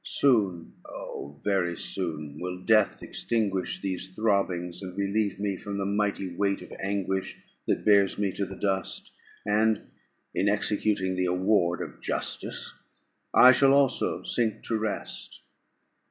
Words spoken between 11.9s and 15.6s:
justice, I shall also sink to rest.